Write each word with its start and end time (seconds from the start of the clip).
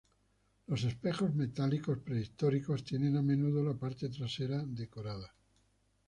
Los 0.65 0.83
espejos 0.83 1.35
metálicos 1.35 1.99
prehistóricos 1.99 2.83
tienen 2.83 3.17
a 3.17 3.21
menudo 3.21 3.61
la 3.63 3.75
parte 3.77 4.09
trasera 4.09 4.63
decorada. 4.65 5.31